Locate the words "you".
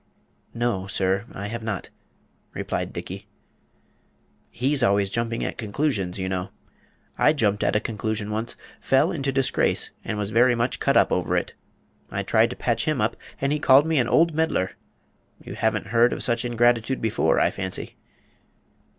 6.17-6.27, 15.43-15.53